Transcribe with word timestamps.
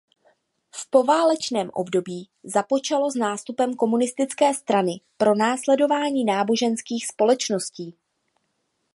V 0.71 0.89
poválečném 0.89 1.69
období 1.73 2.29
započalo 2.43 3.11
s 3.11 3.15
nástupem 3.15 3.73
komunistické 3.73 4.53
strany 4.53 5.01
pronásledování 5.17 6.23
náboženských 6.25 7.07
společností. 7.07 7.97